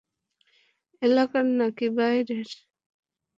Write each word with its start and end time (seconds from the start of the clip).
এলাকার 1.01 1.45
না-কি 1.57 1.87
বাইরের? 1.97 2.49